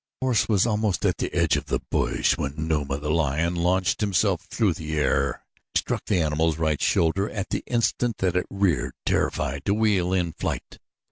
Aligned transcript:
The 0.21 0.25
horse 0.25 0.49
was 0.49 0.65
almost 0.65 1.05
at 1.05 1.17
the 1.17 1.31
edge 1.31 1.57
of 1.57 1.67
the 1.67 1.79
bush 1.91 2.35
when 2.35 2.55
Numa, 2.67 2.97
the 2.97 3.11
lion, 3.11 3.53
launched 3.53 4.01
himself 4.01 4.47
through 4.49 4.73
the 4.73 4.97
air. 4.97 5.43
He 5.75 5.77
struck 5.77 6.05
the 6.05 6.19
animal's 6.23 6.57
right 6.57 6.81
shoulder 6.81 7.29
at 7.29 7.51
the 7.51 7.63
instant 7.67 8.17
that 8.17 8.35
it 8.35 8.47
reared, 8.49 8.95
terrified, 9.05 9.63
to 9.65 9.75
wheel 9.75 10.11
in 10.11 10.33
flight. 10.33 10.79